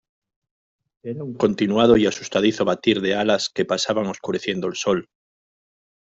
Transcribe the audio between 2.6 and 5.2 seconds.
batir de alas que pasaban oscureciendo el sol.